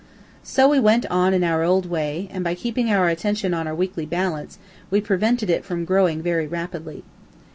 [0.41, 3.75] So we went on in our old way, and by keeping our attention on our
[3.75, 4.57] weekly balance,
[4.89, 7.03] we prevented it from growing very rapidly.